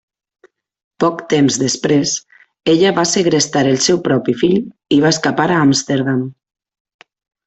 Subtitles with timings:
[1.03, 2.13] Poc temps després,
[2.73, 4.57] ella va segrestar al seu propi fill
[4.97, 6.25] i va escapar a Amsterdam.